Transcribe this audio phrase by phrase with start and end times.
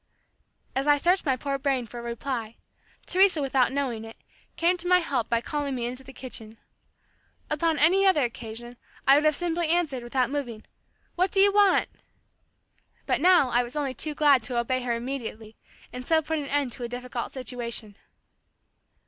[0.75, 2.57] As I searched my poor brain for a reply,
[3.05, 4.17] Teresa without knowing it,
[4.55, 6.57] came to my help by calling me into the kitchen.
[7.51, 10.63] Upon any other occasion, I would have simply answered, without moving,
[11.13, 11.87] "What do you want?"
[13.05, 15.55] But now I was only too glad to obey her immediately
[15.93, 17.95] and so put an end to a difficult situation.